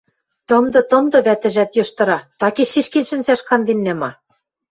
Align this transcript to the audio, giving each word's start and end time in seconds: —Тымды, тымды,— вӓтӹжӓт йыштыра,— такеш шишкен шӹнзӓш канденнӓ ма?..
—Тымды, 0.47 0.81
тымды,— 0.89 1.17
вӓтӹжӓт 1.25 1.71
йыштыра,— 1.77 2.19
такеш 2.39 2.69
шишкен 2.73 3.05
шӹнзӓш 3.09 3.41
канденнӓ 3.47 3.93
ма?.. 4.01 4.11